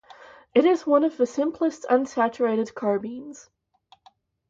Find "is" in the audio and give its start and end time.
0.65-0.87